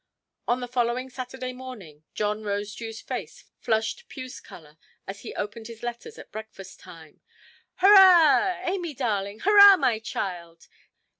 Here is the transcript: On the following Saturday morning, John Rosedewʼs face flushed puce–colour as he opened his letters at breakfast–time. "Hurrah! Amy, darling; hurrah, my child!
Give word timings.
On 0.47 0.61
the 0.61 0.67
following 0.67 1.11
Saturday 1.11 1.53
morning, 1.53 2.03
John 2.15 2.41
Rosedewʼs 2.41 3.03
face 3.03 3.43
flushed 3.59 4.09
puce–colour 4.09 4.79
as 5.05 5.19
he 5.19 5.35
opened 5.35 5.67
his 5.67 5.83
letters 5.83 6.17
at 6.17 6.31
breakfast–time. 6.31 7.21
"Hurrah! 7.75 8.61
Amy, 8.63 8.95
darling; 8.95 9.41
hurrah, 9.41 9.77
my 9.77 9.99
child! 9.99 10.67